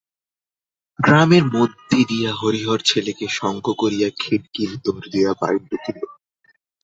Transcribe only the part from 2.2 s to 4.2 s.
হরিহর ছেলেকে সঙ্গে করিয়া